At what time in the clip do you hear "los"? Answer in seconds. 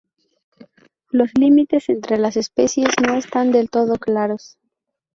1.11-1.29